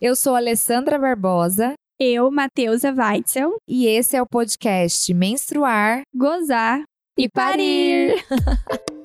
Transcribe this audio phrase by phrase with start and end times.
[0.00, 1.72] Eu sou Alessandra Barbosa.
[1.98, 3.56] Eu, Matheusa Weitzel.
[3.66, 6.84] E esse é o podcast Menstruar, Gozar
[7.18, 8.14] e, e Parir.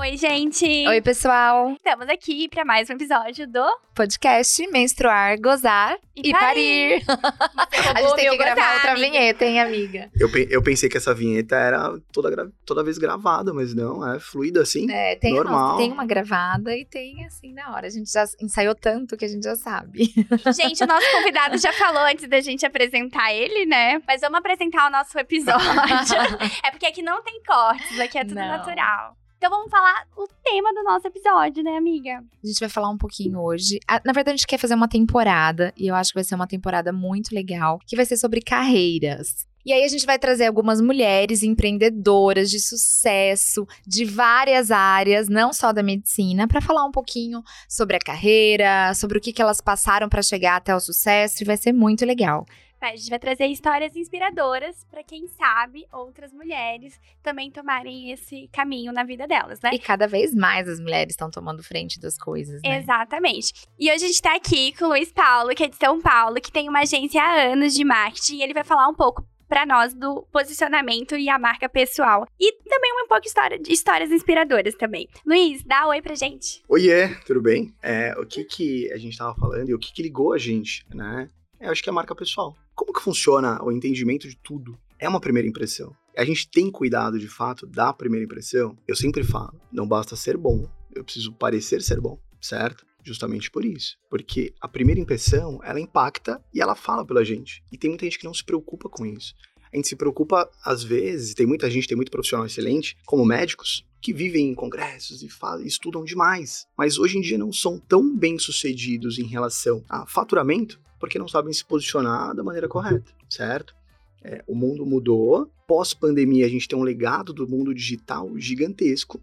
[0.00, 0.64] Oi, gente!
[0.64, 1.72] Oi, pessoal!
[1.72, 3.62] Estamos aqui para mais um episódio do
[3.94, 7.04] podcast Menstruar, Gozar e, e Parir.
[7.04, 7.20] parir.
[7.94, 9.10] A gente tem que gravar gozar, outra amiga.
[9.10, 10.10] vinheta, hein, amiga?
[10.18, 14.62] Eu, eu pensei que essa vinheta era toda, toda vez gravada, mas não, é fluida
[14.62, 14.90] assim.
[14.90, 15.76] É, tem, normal.
[15.76, 17.86] tem uma gravada e tem assim na hora.
[17.86, 20.10] A gente já ensaiou tanto que a gente já sabe.
[20.56, 24.00] Gente, o nosso convidado já falou antes da gente apresentar ele, né?
[24.08, 25.60] Mas vamos apresentar o nosso episódio.
[26.64, 28.48] é porque aqui não tem cortes, aqui é tudo não.
[28.48, 29.19] natural.
[29.40, 32.22] Então vamos falar o tema do nosso episódio, né, amiga?
[32.44, 33.80] A gente vai falar um pouquinho hoje.
[34.04, 36.46] Na verdade, a gente quer fazer uma temporada, e eu acho que vai ser uma
[36.46, 39.46] temporada muito legal, que vai ser sobre carreiras.
[39.64, 45.54] E aí a gente vai trazer algumas mulheres empreendedoras de sucesso de várias áreas, não
[45.54, 49.62] só da medicina, para falar um pouquinho sobre a carreira, sobre o que, que elas
[49.62, 52.44] passaram para chegar até o sucesso, e vai ser muito legal.
[52.80, 58.90] A gente vai trazer histórias inspiradoras para quem sabe outras mulheres também tomarem esse caminho
[58.90, 59.70] na vida delas, né?
[59.74, 62.78] E cada vez mais as mulheres estão tomando frente das coisas, né?
[62.78, 63.52] Exatamente.
[63.78, 66.40] E hoje a gente tá aqui com o Luiz Paulo, que é de São Paulo,
[66.40, 69.66] que tem uma agência há anos de marketing, e ele vai falar um pouco para
[69.66, 72.24] nós do posicionamento e a marca pessoal.
[72.38, 75.06] E também um pouco história, de histórias inspiradoras também.
[75.26, 76.62] Luiz, dá um oi pra gente.
[76.66, 77.74] Oiê, tudo bem?
[77.82, 80.86] É, o que que a gente tava falando e o que que ligou a gente,
[80.94, 81.28] né?
[81.60, 82.56] Eu acho que é marca pessoal.
[82.74, 84.78] Como que funciona o entendimento de tudo?
[84.98, 85.94] É uma primeira impressão.
[86.16, 88.78] A gente tem cuidado, de fato, da primeira impressão.
[88.88, 92.86] Eu sempre falo, não basta ser bom, eu preciso parecer ser bom, certo?
[93.04, 93.98] Justamente por isso.
[94.08, 97.62] Porque a primeira impressão, ela impacta e ela fala pela gente.
[97.70, 99.34] E tem muita gente que não se preocupa com isso.
[99.70, 103.86] A gente se preocupa, às vezes, tem muita gente, tem muito profissional excelente, como médicos,
[104.00, 108.16] que vivem em congressos e falam, estudam demais, mas hoje em dia não são tão
[108.16, 113.74] bem sucedidos em relação a faturamento porque não sabem se posicionar da maneira correta, certo?
[114.22, 119.20] É, o mundo mudou, pós-pandemia a gente tem um legado do mundo digital gigantesco,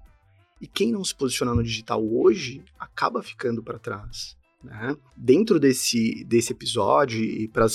[0.60, 4.36] e quem não se posicionar no digital hoje acaba ficando para trás.
[4.64, 4.98] Né?
[5.16, 7.68] Dentro desse, desse episódio, e para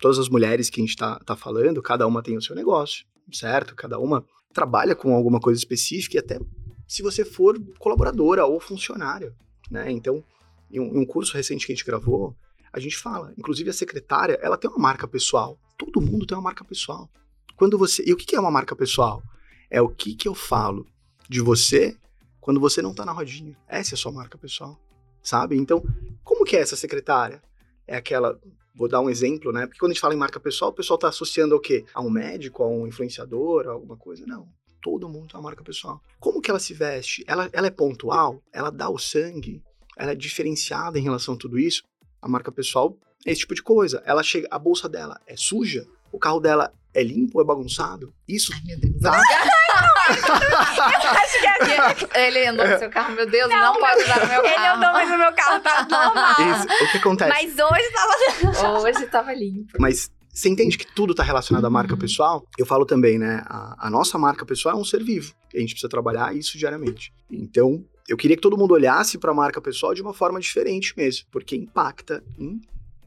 [0.00, 3.04] todas as mulheres que a gente está tá falando, cada uma tem o seu negócio,
[3.32, 3.74] certo?
[3.74, 6.38] Cada uma trabalha com alguma coisa específica, e até
[6.86, 9.34] se você for colaboradora ou funcionária.
[9.68, 9.90] Né?
[9.90, 10.24] Então,
[10.70, 12.36] em um, em um curso recente que a gente gravou,
[12.72, 13.32] a gente fala.
[13.36, 15.58] Inclusive a secretária, ela tem uma marca pessoal.
[15.76, 17.08] Todo mundo tem uma marca pessoal.
[17.56, 19.22] Quando você, e o que é uma marca pessoal?
[19.70, 20.86] É o que que eu falo
[21.28, 21.96] de você
[22.40, 23.56] quando você não tá na rodinha.
[23.68, 24.80] Essa é a sua marca pessoal,
[25.22, 25.56] sabe?
[25.56, 25.82] Então,
[26.24, 27.42] como que é essa secretária?
[27.86, 28.40] É aquela,
[28.74, 29.66] vou dar um exemplo, né?
[29.66, 31.84] Porque quando a gente fala em marca pessoal, o pessoal tá associando ao quê?
[31.92, 34.24] A um médico, a um influenciador, a alguma coisa?
[34.26, 34.48] Não.
[34.80, 36.00] Todo mundo tem uma marca pessoal.
[36.20, 37.24] Como que ela se veste?
[37.26, 38.40] Ela, ela é pontual?
[38.52, 39.62] Ela dá o sangue?
[39.96, 41.82] Ela é diferenciada em relação a tudo isso?
[42.20, 42.96] A marca pessoal
[43.26, 44.02] é esse tipo de coisa.
[44.04, 48.12] Ela chega, a bolsa dela é suja, o carro dela é limpo, é bagunçado.
[48.26, 48.52] Isso.
[48.54, 49.00] Ai, meu Deus.
[49.00, 49.20] Tá?
[50.08, 51.10] eu
[51.88, 54.26] acho que é Ele andou no seu carro, meu Deus, não, não pode usar no
[54.26, 54.54] meu carro.
[54.56, 56.56] Ele andou mais no meu carro, tá normal.
[56.56, 57.30] Isso, o que acontece?
[57.30, 58.80] Mas hoje tava.
[58.82, 59.76] hoje tava limpo.
[59.78, 61.98] Mas você entende que tudo está relacionado à marca uhum.
[61.98, 62.46] pessoal?
[62.56, 63.42] Eu falo também, né?
[63.46, 65.34] A, a, nossa marca pessoal é um ser vivo.
[65.52, 67.12] E a gente precisa trabalhar isso diariamente.
[67.30, 70.94] Então, eu queria que todo mundo olhasse para a marca pessoal de uma forma diferente
[70.96, 72.60] mesmo, porque impacta em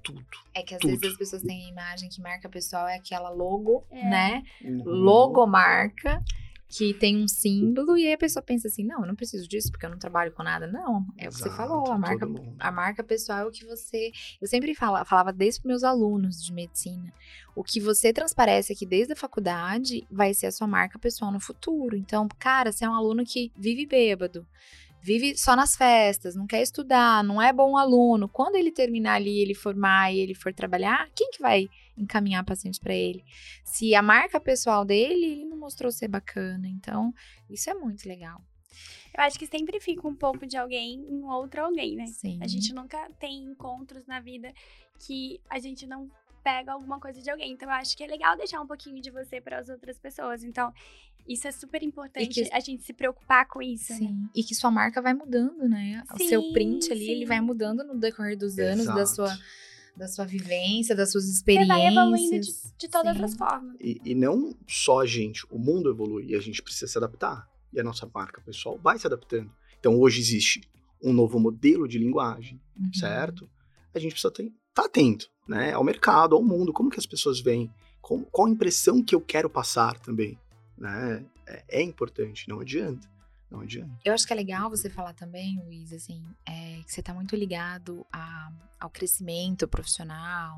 [0.04, 0.24] tudo.
[0.54, 0.92] É que às tudo.
[0.92, 4.04] vezes as pessoas têm a imagem que marca pessoal é aquela logo, é.
[4.04, 4.44] né?
[4.64, 4.84] Uhum.
[4.84, 6.24] Logomarca
[6.72, 9.70] que tem um símbolo e aí a pessoa pensa assim, não, eu não preciso disso
[9.70, 10.66] porque eu não trabalho com nada.
[10.68, 12.26] Não, é o que você falou, a marca,
[12.60, 14.14] a marca pessoal é o que você...
[14.42, 17.12] Eu sempre fala, falava desde os meus alunos de medicina,
[17.54, 21.42] o que você transparece aqui desde a faculdade vai ser a sua marca pessoal no
[21.42, 21.98] futuro.
[21.98, 24.48] Então, cara, você é um aluno que vive bêbado,
[25.02, 28.30] vive só nas festas, não quer estudar, não é bom aluno.
[28.30, 32.80] Quando ele terminar ali, ele formar e ele for trabalhar, quem que vai encaminhar pacientes
[32.80, 33.24] para ele?
[33.64, 36.68] Se a marca pessoal dele, ele não mostrou ser bacana.
[36.68, 37.14] Então,
[37.50, 38.42] isso é muito legal.
[39.18, 42.06] Eu acho que sempre fica um pouco de alguém em outro alguém, né?
[42.06, 42.40] Sim.
[42.42, 44.54] A gente nunca tem encontros na vida
[45.00, 46.10] que a gente não
[46.44, 47.52] pega alguma coisa de alguém.
[47.52, 50.44] Então, eu acho que é legal deixar um pouquinho de você para as outras pessoas.
[50.44, 50.74] Então,
[51.28, 52.54] isso é super importante, que...
[52.54, 53.94] a gente se preocupar com isso.
[53.94, 54.00] Né?
[54.00, 54.30] Sim, né?
[54.36, 56.04] e que sua marca vai mudando, né?
[56.18, 57.12] Sim, o seu print ali, sim.
[57.12, 58.98] ele vai mudando no decorrer dos anos, Exato.
[58.98, 59.38] da sua
[59.96, 61.68] da sua vivência, das suas experiências.
[61.68, 63.24] Você vai evoluindo de, de todas Sim.
[63.24, 63.76] as formas.
[63.80, 67.48] E, e, não só a gente, o mundo evolui e a gente precisa se adaptar.
[67.74, 69.52] E a nossa marca pessoal vai se adaptando.
[69.80, 70.62] Então hoje existe
[71.04, 72.94] um novo modelo de linguagem, uhum.
[72.94, 73.50] certo?
[73.94, 74.44] A gente precisa estar
[74.74, 75.74] tá atento, né?
[75.74, 77.72] Ao mercado, ao mundo, como que as pessoas veem,
[78.02, 80.38] qual a impressão que eu quero passar também
[80.82, 81.24] né?
[81.48, 83.08] É, é importante, não adianta.
[83.52, 83.92] Não adianta.
[84.06, 87.36] Eu acho que é legal você falar também, Luiz, assim, é, que você tá muito
[87.36, 88.50] ligado a,
[88.80, 90.58] ao crescimento profissional.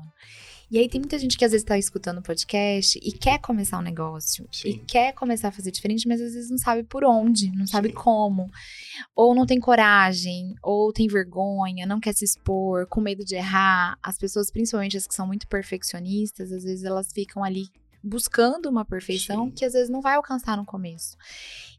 [0.70, 3.78] E aí tem muita gente que às vezes tá escutando o podcast e quer começar
[3.78, 4.48] um negócio.
[4.52, 4.68] Sim.
[4.68, 7.88] E quer começar a fazer diferente, mas às vezes não sabe por onde, não sabe
[7.88, 7.94] Sim.
[7.94, 8.48] como.
[9.16, 13.98] Ou não tem coragem, ou tem vergonha, não quer se expor, com medo de errar.
[14.00, 17.66] As pessoas, principalmente as que são muito perfeccionistas, às vezes elas ficam ali
[18.04, 19.50] buscando uma perfeição Sim.
[19.52, 21.16] que às vezes não vai alcançar no começo.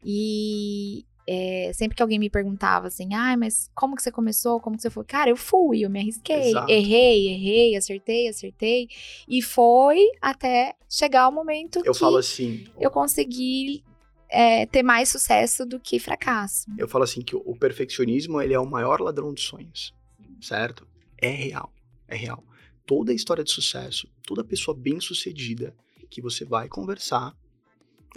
[0.04, 4.60] E é, sempre que alguém me perguntava assim, ah, mas como que você começou?
[4.60, 5.04] Como que você foi?
[5.04, 6.70] Cara, eu fui, eu me arrisquei, Exato.
[6.70, 8.88] errei, errei, acertei, acertei.
[9.28, 13.82] E foi até chegar o momento eu que falo assim, eu consegui
[14.28, 16.66] é, ter mais sucesso do que fracasso.
[16.78, 19.92] Eu falo assim que o perfeccionismo ele é o maior ladrão de sonhos,
[20.40, 20.86] certo?
[21.20, 21.72] É real,
[22.06, 22.44] é real.
[22.86, 25.74] Toda a história de sucesso, toda pessoa bem sucedida,
[26.08, 27.36] que você vai conversar,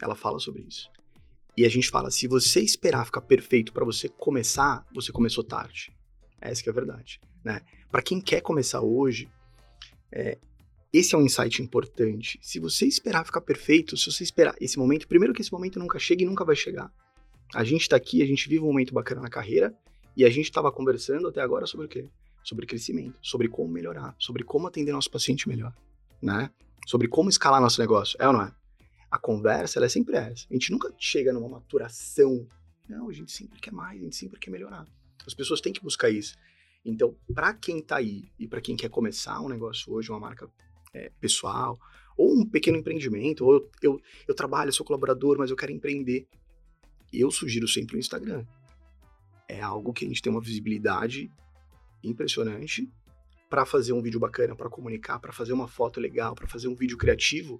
[0.01, 0.89] ela fala sobre isso.
[1.57, 5.91] E a gente fala, se você esperar ficar perfeito para você começar, você começou tarde.
[6.39, 7.61] Essa que é a verdade, né?
[7.91, 9.29] Para quem quer começar hoje,
[10.11, 10.37] é,
[10.93, 12.39] esse é um insight importante.
[12.41, 15.99] Se você esperar ficar perfeito, se você esperar esse momento, primeiro que esse momento nunca
[15.99, 16.91] chega e nunca vai chegar.
[17.53, 19.75] A gente está aqui, a gente vive um momento bacana na carreira
[20.15, 22.07] e a gente estava conversando até agora sobre o quê?
[22.43, 25.75] Sobre crescimento, sobre como melhorar, sobre como atender nosso paciente melhor,
[26.21, 26.49] né?
[26.85, 28.53] Sobre como escalar nosso negócio, é ou não é?
[29.11, 30.45] A conversa, ela é sempre essa.
[30.49, 32.47] A gente nunca chega numa maturação.
[32.87, 34.87] Não, a gente sempre quer mais, a gente sempre quer melhorar.
[35.25, 36.35] As pessoas têm que buscar isso.
[36.85, 40.49] Então, para quem tá aí e para quem quer começar um negócio hoje, uma marca
[40.93, 41.77] é, pessoal,
[42.17, 46.27] ou um pequeno empreendimento, ou eu, eu, eu trabalho, sou colaborador, mas eu quero empreender,
[47.11, 48.45] eu sugiro sempre o Instagram.
[49.47, 51.31] É algo que a gente tem uma visibilidade
[52.03, 52.89] impressionante
[53.49, 56.75] para fazer um vídeo bacana, para comunicar, para fazer uma foto legal, para fazer um
[56.75, 57.59] vídeo criativo,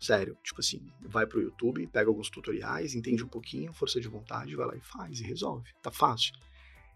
[0.00, 4.56] sério, tipo assim, vai pro YouTube, pega alguns tutoriais, entende um pouquinho, força de vontade,
[4.56, 5.70] vai lá e faz e resolve.
[5.82, 6.32] Tá fácil.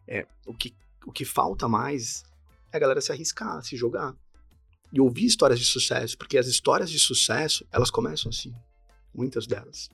[0.07, 0.75] É, o que
[1.07, 2.25] o que falta mais
[2.73, 4.15] é a galera se arriscar, se jogar
[4.93, 8.53] e ouvir histórias de sucesso, porque as histórias de sucesso, elas começam assim,
[9.15, 9.89] muitas delas.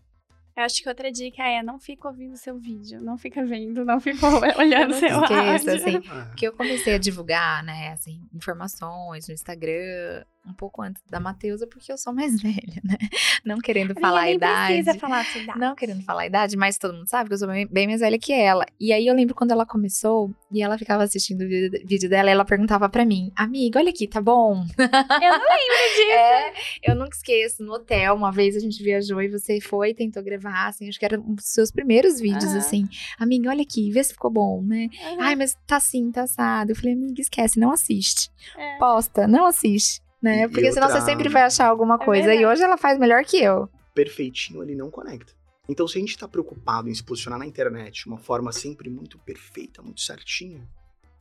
[0.57, 4.01] Eu acho que outra dica é não fica ouvindo seu vídeo, não fica vendo, não
[4.01, 4.25] fica
[4.57, 10.53] olhando seu esqueça, assim, porque eu comecei a divulgar, né, assim, informações no Instagram, um
[10.53, 12.97] pouco antes da Mateusa, porque eu sou mais velha, né?
[13.45, 14.75] Não querendo falar a idade.
[14.75, 15.59] Precisa falar a sua idade.
[15.59, 18.01] Não querendo falar a idade, mas todo mundo sabe que eu sou bem, bem mais
[18.01, 18.65] velha que ela.
[18.79, 22.29] E aí eu lembro quando ela começou e ela ficava assistindo o vídeo, vídeo dela
[22.29, 24.65] e ela perguntava para mim, amiga, olha aqui, tá bom?
[24.79, 26.11] Eu não lembro disso.
[26.13, 26.53] É,
[26.83, 27.65] eu nunca esqueço.
[27.65, 30.99] No hotel, uma vez a gente viajou e você foi e tentou gravar, assim, acho
[30.99, 32.59] que era um dos seus primeiros vídeos, uhum.
[32.59, 32.89] assim.
[33.19, 34.89] Amiga, olha aqui, vê se ficou bom, né?
[35.11, 35.21] Uhum.
[35.21, 36.73] Ai, mas tá assim, tá assado.
[36.73, 38.31] Eu falei, amiga, esquece, não assiste.
[38.57, 38.79] É.
[38.79, 40.49] Posta, não assiste né?
[40.49, 41.03] Porque senão outra...
[41.03, 42.33] você sempre vai achar alguma é coisa.
[42.33, 43.69] É e hoje ela faz melhor que eu.
[43.95, 45.35] Perfeitinho ele não conecta.
[45.69, 48.89] Então, se a gente tá preocupado em se posicionar na internet de uma forma sempre
[48.89, 50.67] muito perfeita, muito certinha,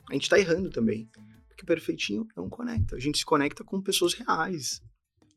[0.09, 1.09] a gente tá errando também.
[1.49, 2.95] Porque perfeitinho não conecta.
[2.95, 4.81] A gente se conecta com pessoas reais.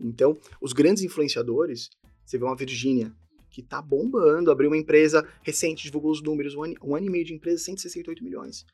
[0.01, 1.91] Então, os grandes influenciadores,
[2.25, 3.13] você vê uma Virgínia
[3.51, 7.11] que tá bombando, abriu uma empresa recente, divulgou os números, um ano, um ano e
[7.11, 8.65] meio de empresa, 168 milhões.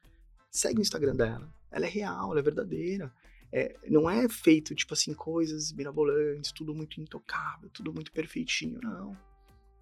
[0.51, 1.49] Segue o Instagram dela.
[1.71, 3.13] Ela é real, ela é verdadeira
[3.53, 9.17] é, não é feito, tipo assim, coisas mirabolantes, tudo muito intocável, tudo muito perfeitinho, não.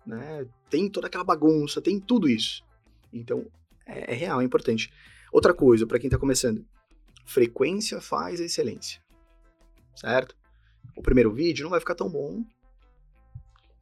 [0.04, 0.46] Né?
[0.68, 2.64] Tem toda aquela bagunça, tem tudo isso.
[3.12, 3.46] Então,
[3.86, 4.92] é, é real, é importante.
[5.32, 6.66] Outra coisa, para quem tá começando,
[7.24, 9.00] frequência faz excelência,
[9.94, 10.36] certo?
[10.96, 12.44] O primeiro vídeo não vai ficar tão bom,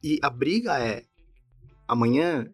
[0.03, 1.03] e a briga é,
[1.87, 2.47] amanhã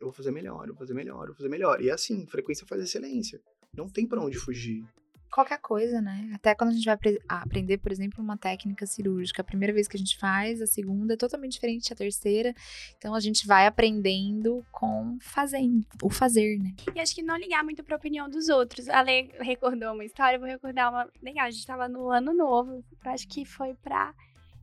[0.00, 1.80] eu vou fazer melhor, eu vou fazer melhor, eu vou fazer melhor.
[1.82, 3.40] E é assim, frequência faz excelência.
[3.74, 4.84] Não tem para onde fugir
[5.30, 6.30] qualquer coisa, né?
[6.34, 9.96] Até quando a gente vai aprender, por exemplo, uma técnica cirúrgica, a primeira vez que
[9.96, 12.54] a gente faz, a segunda é totalmente diferente da terceira.
[12.96, 16.74] Então a gente vai aprendendo com fazendo, o fazer, né?
[16.94, 18.88] E acho que não ligar muito pra opinião dos outros.
[18.88, 21.08] A Lê recordou uma história, vou recordar uma.
[21.22, 22.84] Legal, a gente tava no ano novo.
[23.04, 24.14] Acho que foi pra.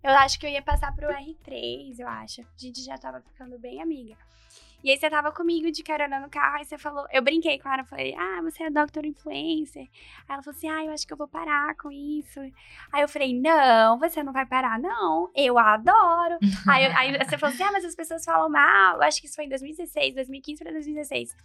[0.03, 2.41] Eu acho que eu ia passar pro R3, eu acho.
[2.41, 4.15] A gente já tava ficando bem amiga.
[4.85, 7.67] E aí você tava comigo de carona no carro, aí você falou, eu brinquei com
[7.67, 9.03] ela, falei, ah, você é Dr.
[9.03, 9.81] Influencer.
[9.81, 12.39] Aí ela falou assim, ah, eu acho que eu vou parar com isso.
[12.93, 15.31] Aí eu falei, não, você não vai parar, não.
[15.35, 16.37] Eu adoro.
[16.69, 18.97] aí, aí você falou assim, ah, mas as pessoas falam mal.
[18.97, 21.35] Eu acho que isso foi em 2016, 2015 para 2016.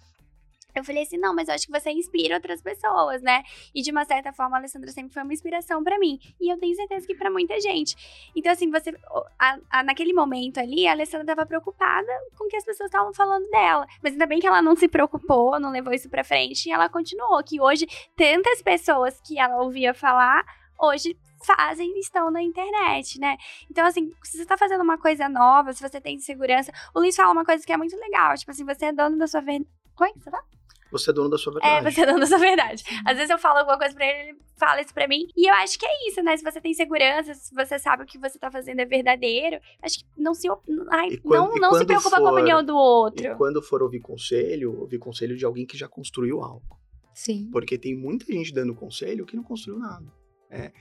[0.74, 3.42] Eu falei assim, não, mas eu acho que você inspira outras pessoas, né?
[3.74, 6.18] E de uma certa forma, a Alessandra sempre foi uma inspiração para mim.
[6.40, 7.96] E eu tenho certeza que para muita gente.
[8.34, 8.94] Então, assim, você.
[9.38, 13.12] A, a, naquele momento ali, a Alessandra tava preocupada com o que as pessoas estavam
[13.12, 13.86] falando dela.
[14.02, 16.88] Mas ainda bem que ela não se preocupou, não levou isso pra frente e ela
[16.88, 17.42] continuou.
[17.42, 17.86] Que hoje,
[18.16, 20.44] tantas pessoas que ela ouvia falar,
[20.78, 23.36] hoje fazem estão na internet, né?
[23.70, 26.72] Então, assim, se você tá fazendo uma coisa nova, se você tem segurança.
[26.94, 28.34] O Luiz fala uma coisa que é muito legal.
[28.36, 29.68] Tipo assim, você é dono da sua verdade.
[29.94, 30.42] Como você tá?
[30.92, 31.86] Você é dono da sua verdade.
[31.86, 32.82] É, você é dono da sua verdade.
[33.04, 35.26] Às vezes eu falo alguma coisa pra ele, ele fala isso pra mim.
[35.36, 36.36] E eu acho que é isso, né?
[36.36, 39.98] Se você tem segurança, se você sabe o que você tá fazendo é verdadeiro, acho
[39.98, 40.48] que não se,
[40.90, 43.26] ai, quando, não, não se preocupa for, com a opinião do outro.
[43.26, 46.78] E quando for ouvir conselho, ouvir conselho de alguém que já construiu algo.
[47.14, 47.48] Sim.
[47.50, 50.06] Porque tem muita gente dando conselho que não construiu nada.
[50.50, 50.72] É,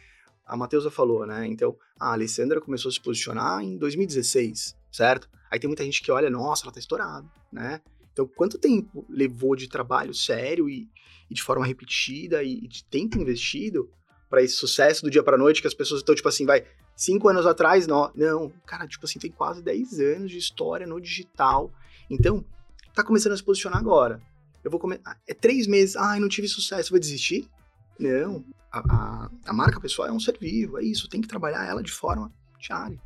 [0.45, 1.45] a Matheusa falou, né?
[1.45, 5.29] Então, a Alessandra começou a se posicionar em 2016, certo?
[5.51, 7.81] Aí tem muita gente que olha, nossa, ela tá estourada, né?
[8.11, 10.89] Então, quanto tempo levou de trabalho sério e,
[11.29, 13.89] e de forma repetida e, e de tempo investido
[14.29, 17.27] para esse sucesso do dia para noite que as pessoas estão, tipo assim, vai, cinco
[17.29, 21.71] anos atrás, não, não, cara, tipo assim, tem quase 10 anos de história no digital.
[22.09, 22.45] Então,
[22.93, 24.21] tá começando a se posicionar agora.
[24.63, 25.19] Eu vou começar.
[25.27, 27.49] É três meses, ai, não tive sucesso, vou desistir?
[27.97, 28.45] Não.
[28.71, 31.81] A, a, a, marca pessoal é um ser vivo, é isso, tem que trabalhar ela
[31.81, 33.01] de forma diária.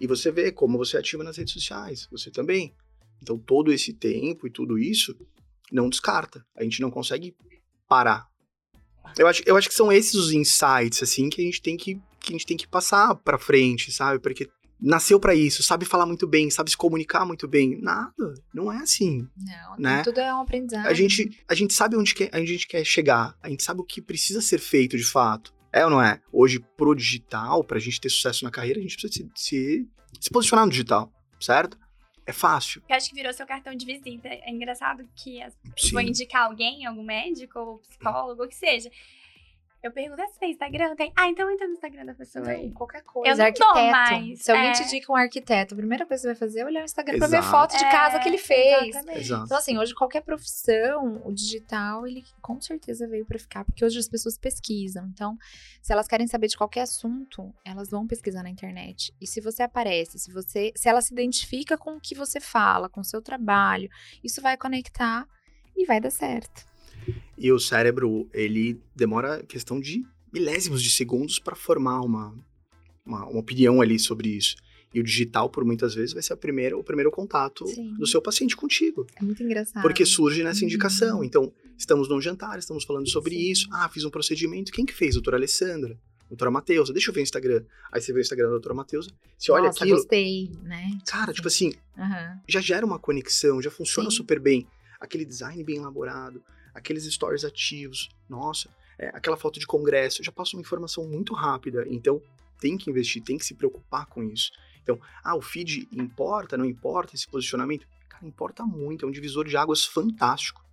[0.00, 2.74] E você vê como você ativa nas redes sociais, você também.
[3.22, 5.16] Então, todo esse tempo e tudo isso
[5.70, 6.44] não descarta.
[6.56, 7.34] A gente não consegue
[7.88, 8.26] parar.
[9.16, 12.00] Eu acho, eu acho que são esses os insights, assim, que a gente tem que,
[12.20, 14.18] que, a gente tem que passar pra frente, sabe?
[14.18, 14.48] Porque
[14.80, 17.80] nasceu para isso, sabe falar muito bem, sabe se comunicar muito bem.
[17.80, 19.28] Nada, não é assim.
[19.36, 20.02] Não, né?
[20.02, 20.86] tudo é um aprendizado.
[20.86, 23.84] A gente, a gente sabe onde quer, a gente quer chegar, a gente sabe o
[23.84, 25.54] que precisa ser feito de fato.
[25.72, 26.20] É ou não é?
[26.30, 29.88] Hoje, pro digital, pra gente ter sucesso na carreira, a gente precisa se, se,
[30.20, 31.10] se posicionar no digital,
[31.40, 31.78] certo?
[32.24, 32.82] É fácil.
[32.88, 34.28] Eu acho que virou seu cartão de visita.
[34.28, 35.56] É engraçado que as,
[35.90, 38.90] vou indicar alguém, algum médico ou psicólogo, o que seja.
[39.82, 40.94] Eu pergunto, se tem Instagram?
[40.94, 41.12] Tem.
[41.16, 42.70] Ah, então entra no Instagram da pessoa aí.
[42.70, 43.32] Qualquer coisa.
[43.32, 43.90] Eu não arquiteto.
[43.90, 44.40] mais.
[44.40, 44.72] Se alguém é.
[44.72, 47.16] te indica um arquiteto, a primeira coisa que você vai fazer é olhar o Instagram
[47.16, 47.30] Exato.
[47.30, 48.88] pra ver fotos de casa é, que ele fez.
[48.88, 49.32] Exatamente.
[49.32, 53.98] Então, assim, hoje qualquer profissão, o digital, ele com certeza veio pra ficar, porque hoje
[53.98, 55.04] as pessoas pesquisam.
[55.12, 55.36] Então,
[55.82, 59.12] se elas querem saber de qualquer assunto, elas vão pesquisar na internet.
[59.20, 62.88] E se você aparece, se você, se ela se identifica com o que você fala,
[62.88, 63.90] com o seu trabalho,
[64.22, 65.26] isso vai conectar
[65.76, 66.71] e vai dar certo.
[67.36, 72.34] E o cérebro, ele demora questão de milésimos de segundos para formar uma,
[73.04, 74.56] uma, uma, opinião ali sobre isso.
[74.94, 77.94] E o digital, por muitas vezes, vai ser a primeira, o primeiro contato Sim.
[77.94, 79.06] do seu paciente contigo.
[79.16, 79.82] É muito engraçado.
[79.82, 81.18] Porque surge nessa indicação.
[81.18, 81.24] Uhum.
[81.24, 83.50] Então, estamos num jantar, estamos falando sobre Sim.
[83.50, 83.68] isso.
[83.72, 84.70] Ah, fiz um procedimento.
[84.70, 85.14] Quem que fez?
[85.14, 85.98] Doutora Alessandra.
[86.32, 87.62] Doutora Mateusa, deixa eu ver o Instagram.
[87.92, 89.98] Aí você vê o Instagram da doutora Mateusa, você olha Nossa, aquilo.
[89.98, 90.98] gostei, né?
[91.06, 92.40] Cara, tipo assim, uhum.
[92.48, 94.16] já gera uma conexão, já funciona Sim.
[94.16, 94.66] super bem.
[94.98, 96.42] Aquele design bem elaborado,
[96.74, 101.84] aqueles stories ativos, nossa, é, aquela foto de congresso, já passa uma informação muito rápida.
[101.88, 102.20] Então,
[102.60, 104.52] tem que investir, tem que se preocupar com isso.
[104.82, 107.86] Então, ah, o feed importa, não importa esse posicionamento?
[108.08, 110.64] Cara, importa muito, é um divisor de águas fantástico.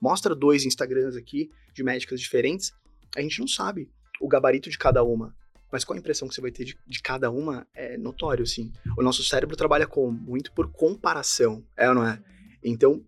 [0.00, 2.72] Mostra dois Instagrams aqui de médicas diferentes,
[3.16, 3.88] a gente não sabe
[4.20, 5.34] o gabarito de cada uma.
[5.70, 8.72] Mas qual a impressão que você vai ter de, de cada uma é notório, sim.
[8.96, 12.22] O nosso cérebro trabalha com muito por comparação, é ou não é?
[12.62, 13.04] Então,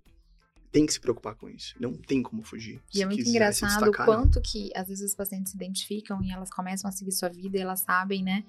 [0.71, 1.75] tem que se preocupar com isso.
[1.81, 2.81] Não tem como fugir.
[2.95, 6.51] E é muito engraçado o quanto que às vezes os pacientes se identificam e elas
[6.51, 8.45] começam a seguir sua vida e elas sabem, né?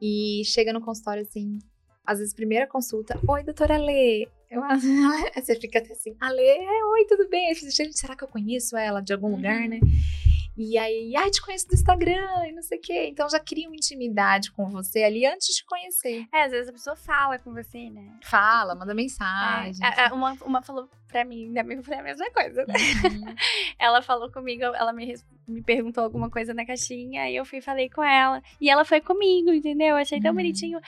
[0.00, 1.58] E chega no consultório assim,
[2.04, 4.28] às vezes primeira consulta, oi, doutora Lê.
[4.50, 4.62] Eu,
[5.34, 7.54] você fica até assim, Ale, oi, tudo bem?
[7.54, 9.80] Gente, será que eu conheço ela de algum lugar, né?
[10.58, 13.06] E aí, ai, te conheço do Instagram e não sei o quê.
[13.08, 16.26] Então já cria uma intimidade com você ali antes de conhecer.
[16.34, 18.18] É, às vezes a pessoa fala com você, né?
[18.24, 19.80] Fala, manda mensagem.
[19.86, 22.74] É, uma, uma falou pra mim, minha amiga foi a mesma coisa, né?
[22.74, 23.34] Uhum.
[23.78, 25.14] ela falou comigo, ela me,
[25.46, 28.42] me perguntou alguma coisa na caixinha, e eu fui e falei com ela.
[28.60, 29.90] E ela foi comigo, entendeu?
[29.90, 30.38] Eu achei tão uhum.
[30.38, 30.80] bonitinho.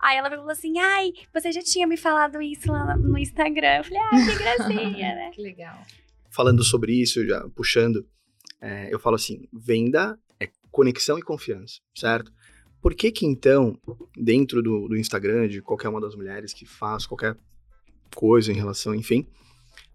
[0.00, 3.76] Aí ela falou assim: ai, você já tinha me falado isso lá no Instagram.
[3.76, 5.30] Eu falei, ai, que gracinha, né?
[5.32, 5.78] que legal.
[6.28, 8.04] Falando sobre isso, já puxando
[8.62, 12.32] é, eu falo assim, venda é conexão e confiança, certo?
[12.80, 13.76] Por que que então,
[14.16, 17.36] dentro do, do Instagram de qualquer uma das mulheres que faz qualquer
[18.14, 19.26] coisa em relação, enfim,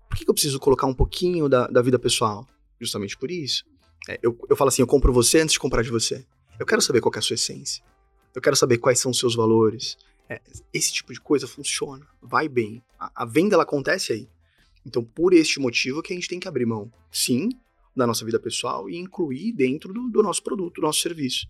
[0.09, 2.45] por que, que eu preciso colocar um pouquinho da, da vida pessoal?
[2.79, 3.65] Justamente por isso.
[4.07, 6.25] É, eu, eu falo assim, eu compro você antes de comprar de você.
[6.59, 7.83] Eu quero saber qual é a sua essência.
[8.36, 9.97] Eu quero saber quais são os seus valores.
[10.29, 10.41] É,
[10.74, 12.83] esse tipo de coisa funciona, vai bem.
[13.00, 14.29] A, a, venda ela acontece aí.
[14.86, 17.50] Então, por este motivo que a gente tem que abrir mão, sim,
[17.98, 21.48] da nossa vida pessoal e incluir dentro do, do nosso produto, do nosso serviço.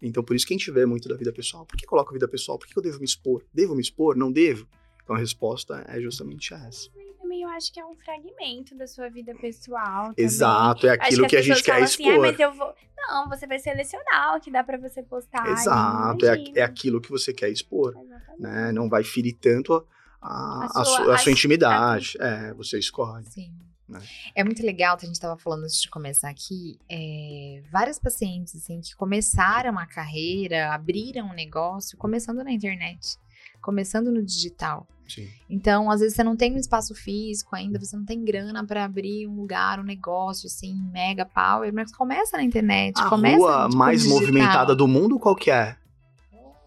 [0.00, 1.66] Então, por isso que a gente vê muito da vida pessoal.
[1.66, 2.58] Por que coloco vida pessoal?
[2.58, 3.44] Por que eu devo me expor?
[3.52, 4.16] Devo me expor?
[4.16, 4.68] Não devo?
[5.02, 6.88] Então, a resposta é justamente essa.
[7.20, 10.08] Também eu acho que é um fragmento da sua vida pessoal.
[10.10, 10.24] Também.
[10.24, 12.14] Exato, é aquilo que, que a gente quer assim, expor.
[12.14, 12.74] Ah, mas eu vou...
[12.96, 15.46] Não, você vai selecionar o que dá para você postar.
[15.50, 17.94] Exato, é, é aquilo que você quer expor.
[18.38, 18.70] Né?
[18.72, 19.82] Não vai ferir tanto a,
[20.22, 22.16] a, a, sua, a, a sua, intimidade.
[22.20, 23.24] É, você escolhe.
[23.26, 23.52] Sim.
[23.88, 24.00] Né?
[24.34, 28.80] É muito legal, a gente estava falando antes de começar aqui, é, várias pacientes assim,
[28.80, 33.16] que começaram a carreira, abriram um negócio começando na internet,
[33.62, 34.86] começando no digital.
[35.08, 35.26] Sim.
[35.48, 38.84] Então, às vezes você não tem um espaço físico ainda, você não tem grana para
[38.84, 43.68] abrir um lugar, um negócio assim, mega power, mas começa na internet, a começa rua
[43.70, 44.20] mais digital.
[44.20, 45.76] movimentada do mundo, qual que é?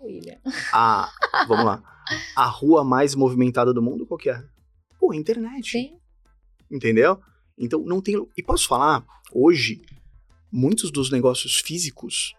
[0.02, 0.40] William.
[0.74, 1.12] A,
[1.48, 1.84] vamos lá.
[2.36, 4.44] A rua mais movimentada do mundo, qual que é?
[5.00, 5.70] Pô, internet.
[5.72, 6.01] Sim.
[6.72, 7.20] Entendeu?
[7.58, 8.16] Então, não tem.
[8.38, 9.82] E posso falar, hoje,
[10.52, 12.34] muitos dos negócios físicos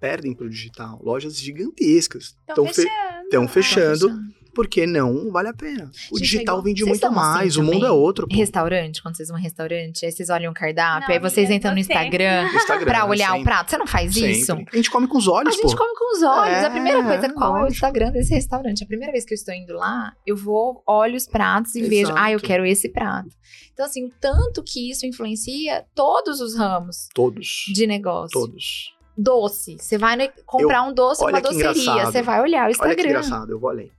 [0.00, 1.00] perdem pro digital.
[1.02, 3.48] Lojas gigantescas Estão estão fechando.
[3.48, 4.36] fechando, fechando.
[4.56, 5.90] Porque não vale a pena.
[6.10, 8.26] O Gente, digital é vende vocês muito assim mais, o mundo é outro.
[8.26, 8.34] Pô.
[8.34, 11.72] Restaurante, quando vocês vão em restaurante, aí vocês olham o cardápio, Não, aí vocês entram
[11.72, 11.78] no.
[11.78, 13.70] Instagram Instagram, pra olhar sempre, o prato.
[13.70, 14.46] Você não faz isso?
[14.46, 14.64] sempre.
[14.72, 15.76] A gente come com os A olhos, gente pô.
[15.76, 16.64] come com os olhos.
[16.64, 17.72] a primeira É, coisa, qual é o lógico.
[17.74, 18.82] Instagram desse restaurante?
[18.82, 22.10] A primeira vez que eu estou indo lá, eu vou, olho os pratos e vejo,
[22.10, 22.18] Exato.
[22.18, 23.28] ah, eu quero esse prato.
[23.74, 27.66] Então, assim, o tanto que isso influencia todos os ramos Todos.
[27.74, 28.30] de negócio.
[28.32, 28.94] Todos.
[29.18, 29.76] Doce.
[29.78, 33.04] Você vai comprar um doce que doceria, você vai olhar o Olha que Instagram.
[33.08, 33.90] engraçado, eu vou além.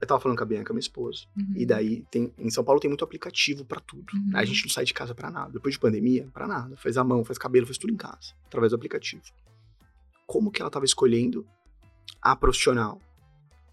[0.00, 1.26] Eu tava falando com a Bianca, minha esposa.
[1.36, 1.54] Uhum.
[1.56, 4.12] E daí, tem, em São Paulo tem muito aplicativo pra tudo.
[4.14, 4.30] Uhum.
[4.34, 5.50] A gente não sai de casa pra nada.
[5.52, 6.76] Depois de pandemia, pra nada.
[6.76, 9.22] Faz a mão, faz cabelo, faz tudo em casa, através do aplicativo.
[10.26, 11.46] Como que ela tava escolhendo
[12.22, 13.00] a profissional?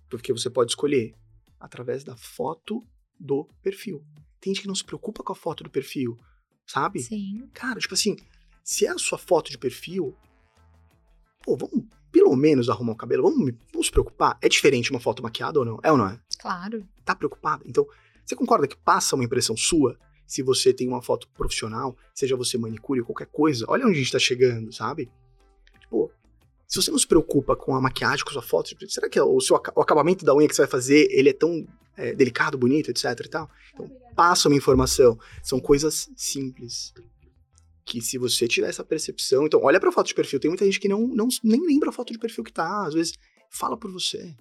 [0.10, 1.14] Porque você pode escolher
[1.60, 2.84] através da foto
[3.20, 4.04] do perfil.
[4.40, 6.18] Tem gente que não se preocupa com a foto do perfil,
[6.66, 7.02] sabe?
[7.02, 7.50] Sim.
[7.54, 8.16] Cara, tipo assim,
[8.64, 10.16] se é a sua foto de perfil,
[11.44, 14.38] pô, vamos pelo menos arrumar o cabelo, vamos, vamos se preocupar.
[14.42, 15.80] É diferente uma foto maquiada ou não?
[15.84, 16.18] É ou não é?
[16.40, 16.82] Claro.
[17.04, 17.62] Tá preocupada?
[17.68, 17.86] Então,
[18.26, 22.58] você concorda que passa uma impressão sua se você tem uma foto profissional, seja você
[22.58, 23.66] manicure ou qualquer coisa?
[23.68, 25.12] Olha onde a gente tá chegando, sabe?
[25.82, 26.10] Tipo,
[26.66, 29.20] se você não se preocupa com a maquiagem, com a sua foto, tipo, será que
[29.20, 31.68] o, seu, o acabamento da unha que você vai fazer, ele é tão
[31.98, 33.50] é, delicado, bonito, etc e tal?
[33.74, 35.20] Então, passa uma informação.
[35.44, 36.94] São coisas simples.
[37.86, 39.46] Que se você tiver essa percepção.
[39.46, 40.40] Então, olha pra foto de perfil.
[40.40, 42.86] Tem muita gente que não, não nem lembra a foto de perfil que tá.
[42.86, 43.14] Às vezes,
[43.50, 44.36] fala por você.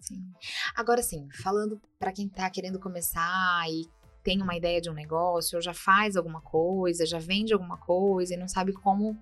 [0.00, 0.32] Sim.
[0.76, 3.86] Agora sim, falando pra quem tá querendo começar e
[4.22, 8.34] tem uma ideia de um negócio, ou já faz alguma coisa, já vende alguma coisa
[8.34, 9.16] e não sabe como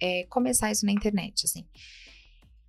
[0.00, 1.64] é, começar isso na internet, assim.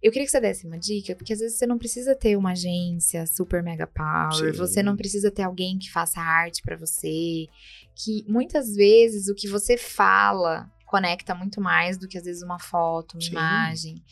[0.01, 2.51] Eu queria que você desse uma dica, porque às vezes você não precisa ter uma
[2.51, 4.57] agência super mega power, Sim.
[4.57, 7.47] você não precisa ter alguém que faça arte pra você,
[7.93, 12.59] que muitas vezes o que você fala conecta muito mais do que às vezes uma
[12.59, 13.31] foto, uma Sim.
[13.31, 14.03] imagem.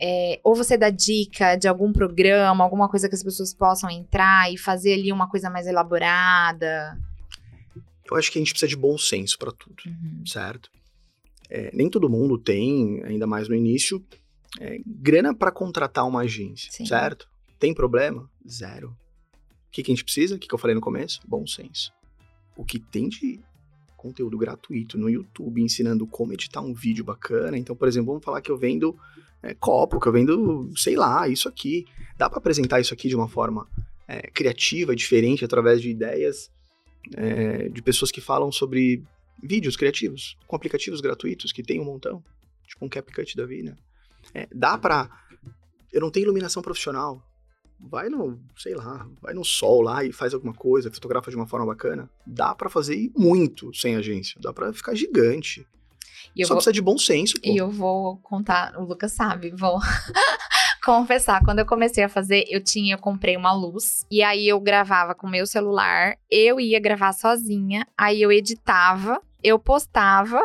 [0.00, 4.52] É, ou você dá dica de algum programa, alguma coisa que as pessoas possam entrar
[4.52, 6.96] e fazer ali uma coisa mais elaborada.
[8.10, 9.82] Eu acho que a gente precisa de bom senso pra tudo.
[9.86, 10.24] Uhum.
[10.26, 10.70] certo?
[11.50, 14.04] É, nem todo mundo tem, ainda mais no início,
[14.60, 16.86] é, grana para contratar uma agência, Sim.
[16.86, 17.28] certo?
[17.58, 18.30] Tem problema?
[18.48, 18.88] Zero.
[18.88, 20.36] O que, que a gente precisa?
[20.36, 21.20] O que, que eu falei no começo?
[21.26, 21.92] Bom senso.
[22.56, 23.40] O que tem de
[23.96, 27.58] conteúdo gratuito no YouTube ensinando como editar um vídeo bacana.
[27.58, 28.96] Então, por exemplo, vamos falar que eu vendo
[29.42, 31.84] é, copo, que eu vendo, sei lá, isso aqui.
[32.16, 33.68] Dá para apresentar isso aqui de uma forma
[34.06, 36.50] é, criativa, diferente, através de ideias
[37.14, 39.02] é, de pessoas que falam sobre
[39.42, 42.22] vídeos criativos, com aplicativos gratuitos, que tem um montão,
[42.66, 43.76] tipo um CapCut da vida.
[44.34, 45.08] É, dá pra.
[45.92, 47.22] Eu não tenho iluminação profissional.
[47.80, 51.46] Vai no, sei lá, vai no sol lá e faz alguma coisa, fotografa de uma
[51.46, 52.10] forma bacana.
[52.26, 54.38] Dá pra fazer muito sem agência.
[54.40, 55.64] Dá pra ficar gigante.
[56.44, 57.48] Só vou, precisa de bom senso, pô.
[57.48, 59.78] e eu vou contar, o Lucas sabe, vou
[60.84, 64.60] confessar, quando eu comecei a fazer, eu tinha, eu comprei uma luz, e aí eu
[64.60, 70.40] gravava com o meu celular, eu ia gravar sozinha, aí eu editava, eu postava,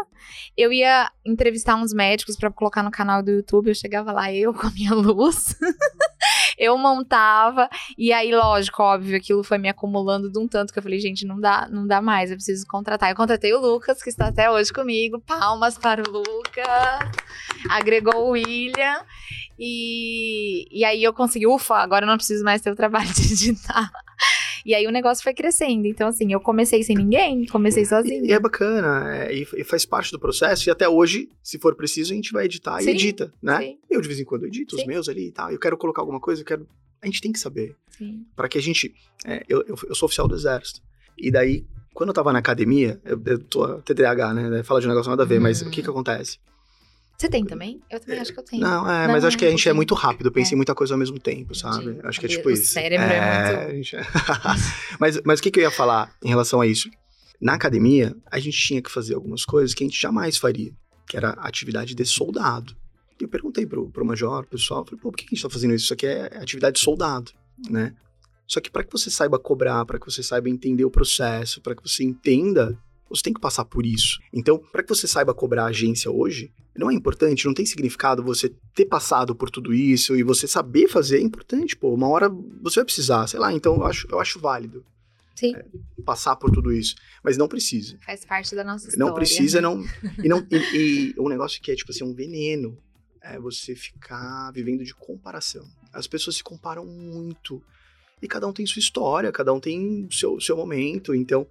[0.58, 4.54] eu ia entrevistar uns médicos pra colocar no canal do YouTube, eu chegava lá, eu
[4.54, 5.56] com a minha luz,
[6.58, 10.84] eu montava, e aí, lógico, óbvio, aquilo foi me acumulando de um tanto que eu
[10.84, 13.10] falei, gente, não dá, não dá mais, eu preciso contratar.
[13.10, 16.66] Eu contratei o Lucas, que está até hoje comigo, palmas para o Lucas,
[17.70, 19.04] agregou o William,
[19.58, 23.34] e, e aí eu consegui, ufa, agora eu não preciso mais ter o trabalho de
[23.34, 23.92] editar.
[24.66, 25.86] E aí o negócio foi crescendo.
[25.88, 28.22] Então, assim, eu comecei sem ninguém, comecei sozinha.
[28.24, 30.70] e é bacana, é, e, faz parte do processo.
[30.70, 33.60] E até hoje, se for preciso, a gente vai editar Sim, e edita, né?
[33.60, 34.88] Sim, Eu, de vez em quando, edito os Sim.
[34.88, 35.52] meus ali e tal.
[35.52, 36.68] Eu quero colocar alguma coisa, eu quero.
[37.02, 37.76] A gente tem que saber.
[37.98, 38.26] sim.
[38.36, 38.94] Pra que a gente.
[39.26, 40.82] é, eu, eu, eu sou oficial do Exército.
[41.18, 44.64] E daí, quando eu tava na academia, eu, eu tô TDAH, né?
[44.64, 45.68] Fala de um negócio nada a ver, mas Hum.
[45.68, 46.40] o que que acontece?
[47.18, 47.80] Você tem também?
[47.90, 48.62] Eu também acho que eu tenho.
[48.64, 50.54] Não, é, Não, mas acho que a gente é muito rápido, pensa É.
[50.54, 51.86] em muita coisa ao mesmo tempo, sabe?
[51.86, 52.00] Entendi.
[52.08, 52.66] Acho que é O tipo isso.
[52.72, 53.96] cérebro é muito- a gente-
[55.00, 56.90] mas, mas o que, que eu ia falar em relação a isso?
[57.40, 60.72] Na academia, a gente tinha que fazer algumas coisas que a gente jamais faria,
[61.08, 62.76] que era atividade de soldado.
[63.20, 65.50] E eu perguntei pro, pro major, pro pessoal, falei, pô, por que a gente tá
[65.50, 65.86] fazendo isso?
[65.86, 67.32] Isso aqui é atividade de soldado,
[67.70, 67.94] né?
[68.48, 71.76] Só que para que você saiba cobrar, para que você saiba entender o processo, para
[71.76, 72.78] que você entenda
[73.14, 74.20] Você tem que passar por isso.
[74.32, 78.24] Então, para que você saiba cobrar a agência hoje, não é importante, não tem significado
[78.24, 81.94] você ter passado por tudo isso e você saber fazer, é importante, pô.
[81.94, 82.30] Uma hora
[82.62, 84.84] você vai precisar, sei lá, então eu acho, eu acho válido.
[85.36, 85.56] Sim.
[85.56, 85.66] É,
[86.06, 86.96] passar por tudo isso.
[87.24, 87.98] Mas não precisa.
[88.06, 89.06] Faz parte da nossa história.
[89.06, 89.84] Não precisa, não.
[90.24, 92.78] E, não, e, e um negócio que é, tipo assim, um veneno
[93.22, 95.66] é você ficar vivendo de comparação.
[95.92, 97.64] As pessoas se comparam muito.
[98.22, 101.14] E cada um tem sua história, cada um tem seu, seu momento.
[101.14, 101.48] Então,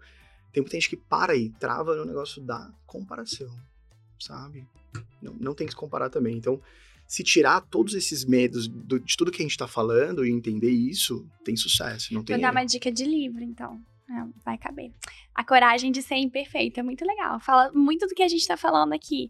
[0.53, 3.51] tem muita gente que para e trava no negócio da comparação,
[4.21, 4.67] sabe?
[5.21, 6.37] Não, não tem que se comparar também.
[6.37, 6.61] Então,
[7.07, 10.71] se tirar todos esses medos do, de tudo que a gente tá falando e entender
[10.71, 12.13] isso, tem sucesso.
[12.15, 13.81] Não tem Vou dar uma dica de livro, então.
[14.11, 14.93] É, vai caber.
[15.35, 17.41] A coragem de ser imperfeito é muito legal.
[17.41, 19.29] Fala muito do que a gente tá falando aqui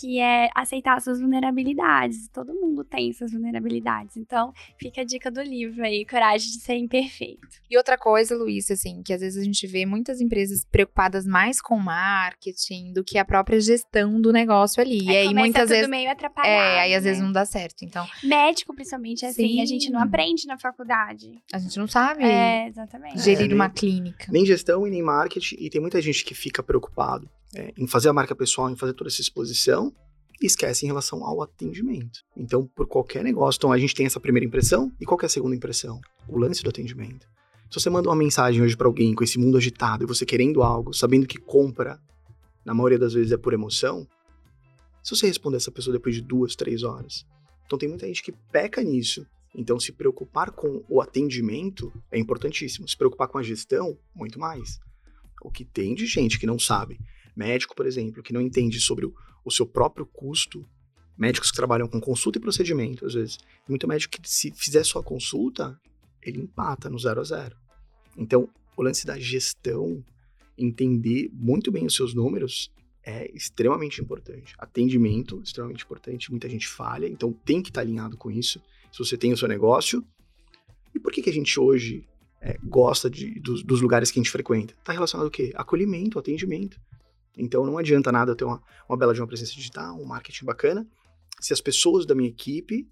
[0.00, 2.26] que é aceitar suas vulnerabilidades.
[2.32, 4.16] Todo mundo tem suas vulnerabilidades.
[4.16, 7.46] Então, fica a dica do livro aí, Coragem de Ser Imperfeito.
[7.70, 11.60] E outra coisa, Luiz, assim, que às vezes a gente vê muitas empresas preocupadas mais
[11.60, 15.06] com marketing do que a própria gestão do negócio ali.
[15.08, 16.50] É, e aí muitas tudo vezes meio atrapalhado.
[16.50, 17.10] É, aí às né?
[17.10, 17.84] vezes não dá certo.
[17.84, 19.60] Então, médico principalmente é assim, Sim.
[19.60, 21.32] a gente não aprende na faculdade.
[21.52, 23.20] a gente não sabe É, exatamente.
[23.20, 24.26] gerir É, uma nem- clínica.
[24.32, 25.41] Nem gestão e nem marketing.
[25.58, 28.94] E tem muita gente que fica preocupado é, em fazer a marca pessoal, em fazer
[28.94, 29.92] toda essa exposição.
[30.40, 32.20] E esquece em relação ao atendimento.
[32.36, 34.90] Então, por qualquer negócio, então a gente tem essa primeira impressão.
[35.00, 36.00] E qual é a segunda impressão?
[36.26, 37.26] O lance do atendimento.
[37.70, 40.62] Se você manda uma mensagem hoje pra alguém com esse mundo agitado e você querendo
[40.62, 41.98] algo, sabendo que compra,
[42.64, 44.06] na maioria das vezes é por emoção,
[45.02, 47.24] se você responder essa pessoa depois de duas, três horas.
[47.64, 49.26] Então tem muita gente que peca nisso.
[49.54, 52.86] Então se preocupar com o atendimento é importantíssimo.
[52.86, 54.78] Se preocupar com a gestão, muito mais.
[55.42, 57.00] O que tem de gente que não sabe.
[57.34, 60.66] Médico, por exemplo, que não entende sobre o, o seu próprio custo.
[61.18, 63.38] Médicos que trabalham com consulta e procedimento, às vezes.
[63.68, 65.78] Muito médico que, se fizer só a consulta,
[66.22, 67.56] ele empata no zero a zero.
[68.16, 70.04] Então, o lance da gestão,
[70.56, 72.70] entender muito bem os seus números,
[73.04, 74.54] é extremamente importante.
[74.58, 76.30] Atendimento, extremamente importante.
[76.30, 78.60] Muita gente falha, então tem que estar alinhado com isso.
[78.92, 80.04] Se você tem o seu negócio.
[80.94, 82.06] E por que, que a gente hoje
[82.42, 84.74] é, gosta de, dos, dos lugares que a gente frequenta?
[84.74, 85.52] Está relacionado ao quê?
[85.54, 86.78] Acolhimento, atendimento.
[87.38, 90.44] Então não adianta nada eu ter uma, uma bela de uma presença digital, um marketing
[90.44, 90.86] bacana,
[91.40, 92.88] se as pessoas da minha equipe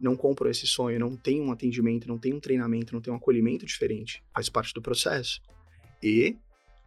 [0.00, 3.16] não compram esse sonho, não tem um atendimento, não tem um treinamento, não tem um
[3.16, 4.22] acolhimento diferente.
[4.32, 5.40] Faz parte do processo.
[6.02, 6.36] E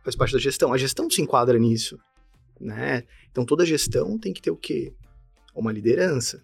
[0.03, 0.73] faz parte da gestão.
[0.73, 1.99] A gestão se enquadra nisso,
[2.59, 3.03] né?
[3.29, 4.93] Então toda gestão tem que ter o quê?
[5.53, 6.43] Uma liderança.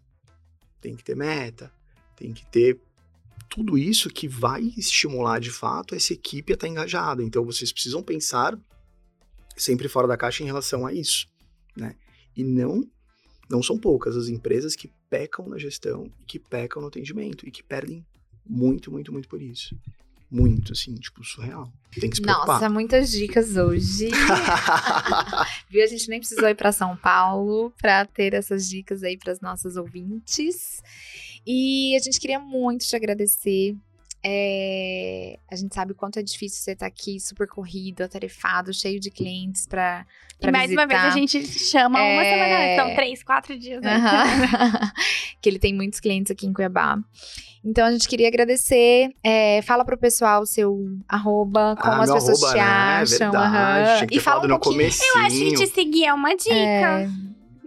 [0.82, 1.72] Tem que ter meta,
[2.16, 2.80] tem que ter
[3.50, 7.24] tudo isso que vai estimular de fato essa equipe a estar engajada.
[7.24, 8.58] Então vocês precisam pensar
[9.56, 11.28] sempre fora da caixa em relação a isso,
[11.76, 11.96] né?
[12.36, 12.84] E não
[13.50, 17.64] não são poucas as empresas que pecam na gestão, que pecam no atendimento e que
[17.64, 18.06] perdem
[18.46, 19.76] muito, muito, muito por isso.
[20.30, 21.72] Muito, assim, tipo, surreal.
[21.98, 22.56] Tem que se preocupar.
[22.56, 24.10] Nossa, muitas dicas hoje.
[25.72, 25.82] Viu?
[25.82, 29.40] A gente nem precisou ir para São Paulo para ter essas dicas aí para as
[29.40, 30.82] nossas ouvintes.
[31.50, 33.74] E a gente queria muito te agradecer.
[34.26, 39.00] É, a gente sabe o quanto é difícil você estar aqui super corrido, atarefado, cheio
[39.00, 40.06] de clientes para
[40.42, 42.30] E mais uma vez a gente chama uma É.
[42.34, 43.96] semana antes, são três, quatro dias né?
[43.96, 44.92] Aham.
[45.42, 46.98] que ele tem muitos clientes aqui em Cuiabá.
[47.64, 49.10] Então a gente queria agradecer.
[49.24, 52.64] É, fala pro pessoal o seu arroba, como Ah, as pessoas arroba, te né?
[52.64, 53.32] acham.
[53.32, 54.74] Verdade, que E fala um no pouquinho.
[54.82, 55.10] comecinho.
[55.16, 56.54] Eu acho que te seguir é uma dica.
[56.54, 57.10] É,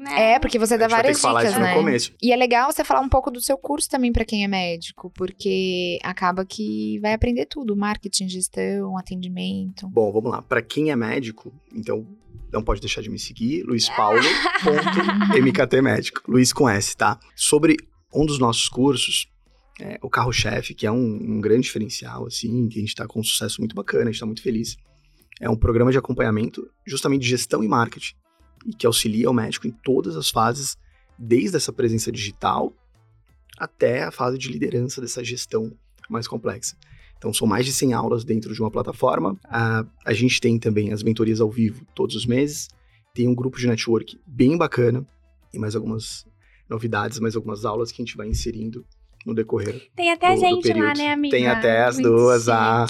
[0.01, 0.33] né?
[0.33, 1.75] é, porque você dá várias que falar dicas, isso né?
[1.75, 2.13] no começo.
[2.23, 5.11] E é legal você falar um pouco do seu curso também pra quem é médico,
[5.15, 9.87] porque acaba que vai aprender tudo: marketing, gestão, atendimento.
[9.89, 10.43] Bom, vamos lá.
[10.43, 12.07] Pra quem é médico, então
[12.53, 16.23] não pode deixar de me seguir, luispaulo.mkt médico.
[16.27, 17.19] Luiz com S, tá?
[17.37, 17.77] Sobre
[18.13, 19.29] um dos nossos cursos,
[19.81, 23.21] é, o carro-chefe, que é um, um grande diferencial, assim, que a gente tá com
[23.21, 24.77] um sucesso muito bacana, a gente tá muito feliz.
[25.41, 28.15] É um programa de acompanhamento justamente de gestão e marketing,
[28.67, 30.77] e que auxilia o médico em todas as fases,
[31.19, 32.73] desde essa presença digital
[33.59, 35.73] até a fase de liderança dessa gestão
[36.09, 36.77] mais complexa.
[37.19, 39.39] Então, são mais de 100 aulas dentro de uma plataforma.
[39.45, 42.69] A, a gente tem também as mentorias ao vivo todos os meses.
[43.15, 45.07] Tem um grupo de network bem bacana
[45.53, 46.27] e mais algumas
[46.69, 48.87] novidades, mais algumas aulas que a gente vai inserindo
[49.27, 49.91] no decorrer.
[49.95, 51.37] Tem até do- gente lá, né, amiga?
[51.37, 52.49] Tem até as Muito duas.
[52.49, 52.87] ah.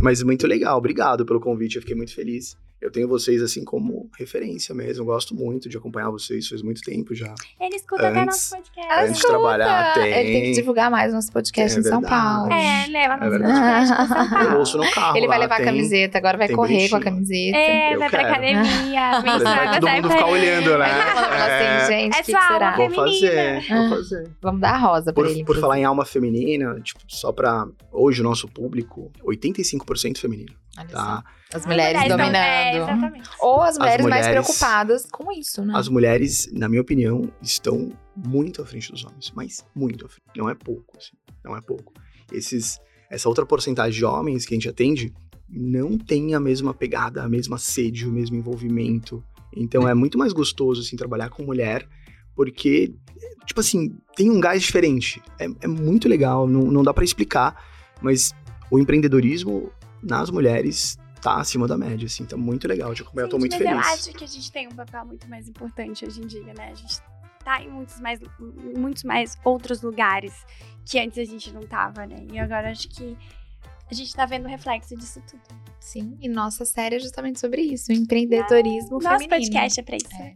[0.00, 2.56] Mas muito legal, obrigado pelo convite, eu fiquei muito feliz.
[2.84, 6.82] Eu tenho vocês assim como referência mesmo, eu gosto muito de acompanhar vocês, faz muito
[6.82, 7.34] tempo já.
[7.58, 8.92] Ele escuta até Antes- nosso podcast.
[8.92, 10.12] Ela Antes de trabalhar, tem.
[10.12, 12.22] Ele tem que divulgar mais nosso podcast É em São verdade.
[12.22, 12.52] Paulo.
[12.52, 13.88] É, leva nosso verdade.
[13.88, 14.58] podcast pra São Eu Paulo.
[14.58, 15.16] ouço no carro.
[15.16, 17.14] Ele vai levar tem- a camiseta, agora vai correr com a bonitinho.
[17.16, 17.56] camiseta.
[17.56, 18.32] É, Eu vai pra quero.
[18.32, 20.88] academia, Vai todo mundo pra- ficar olhando, né?
[20.88, 22.76] Falou assim, gente, É que, sua que alma será?
[22.76, 23.60] Vou feminina.
[23.62, 23.88] fazer, Ah.
[23.88, 24.30] vou fazer.
[24.42, 25.44] Vamos dar a rosa pra Por, ele.
[25.44, 30.52] por falar em alma feminina, tipo, só pra hoje o nosso público, 85% feminino.
[30.82, 31.24] Tá?
[31.52, 33.16] As mulheres, mulheres dominando.
[33.16, 33.22] É.
[33.40, 35.72] Ou as mulheres, as mulheres, mais preocupadas com isso, né?
[35.76, 40.26] As mulheres, na minha opinião, estão muito à frente dos homens, mas muito à frente.
[40.36, 41.12] Não é pouco, assim,
[41.44, 41.92] não é pouco.
[42.32, 45.14] Esses, essa outra porcentagem de homens que a gente atende
[45.48, 49.22] não tem a mesma pegada, a mesma sede, o mesmo envolvimento.
[49.56, 51.86] Então é muito mais gostoso, assim, trabalhar com mulher,
[52.34, 52.92] porque,
[53.46, 55.22] tipo assim, tem um gás diferente.
[55.38, 57.62] É, é muito legal, não, não dá para explicar,
[58.02, 58.32] mas
[58.70, 59.70] o empreendedorismo
[60.04, 63.52] nas mulheres tá acima da média, assim, tá muito legal de acompanhar, Sim, tô muito
[63.52, 63.72] mas feliz.
[63.72, 66.70] eu acho que a gente tem um papel muito mais importante hoje em dia, né?
[66.70, 67.00] A gente
[67.42, 68.20] tá em muitos mais,
[68.76, 70.34] muitos mais outros lugares
[70.84, 72.26] que antes a gente não tava, né?
[72.30, 73.16] E agora acho que
[73.90, 75.42] a gente tá vendo o reflexo disso tudo.
[75.80, 79.10] Sim, e nossa série é justamente sobre isso, empreendedorismo ah, feminino.
[79.10, 80.14] Nosso podcast é pra isso.
[80.14, 80.34] É.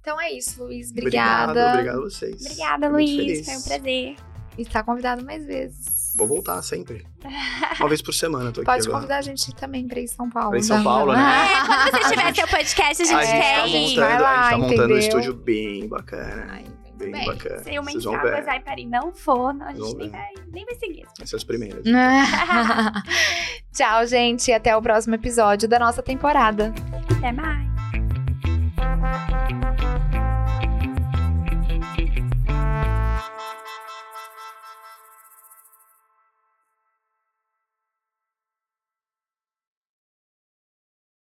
[0.00, 0.90] Então é isso, Luiz.
[0.90, 1.50] Obrigada.
[1.50, 2.40] Obrigado, obrigado a vocês.
[2.40, 3.44] Obrigada, Luiz.
[3.44, 4.16] Foi um prazer.
[4.56, 5.97] E está convidado mais vezes.
[6.18, 7.06] Vou voltar sempre.
[7.78, 8.96] Uma vez por semana, tô aqui Pode agora.
[8.96, 10.50] convidar a gente também pra ir em São Paulo.
[10.50, 11.18] Pra ir em São Paulo, né?
[11.48, 13.96] É, quando você tiver seu podcast, a gente, a gente quer tá ir.
[13.96, 16.46] Montando, lá, a gente tá montando um estúdio bem bacana.
[16.50, 16.64] Ai,
[16.96, 17.62] bem, bem bacana.
[17.62, 21.06] Se uma Entrada vai para não for, a gente nem vai, nem vai seguir.
[21.20, 21.84] Essas as primeiras.
[23.72, 24.52] Tchau, gente.
[24.52, 26.74] Até o próximo episódio da nossa temporada.
[27.16, 27.68] Até mais.